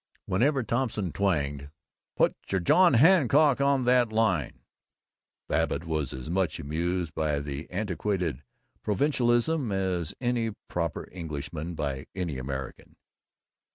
[0.25, 1.69] Whenever Thompson twanged,
[2.17, 4.61] "Put your John Hancock on that line,"
[5.47, 8.41] Babbitt was as much amused by the antiquated
[8.81, 12.95] provincialism as any proper Englishman by any American.